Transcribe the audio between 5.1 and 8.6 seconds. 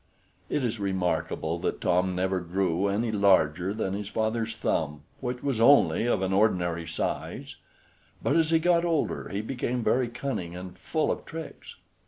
which was only of an ordinary size; but as he